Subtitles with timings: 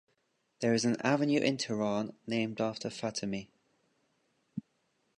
[0.61, 3.49] There is an avenue in Tehran named after Fatemi.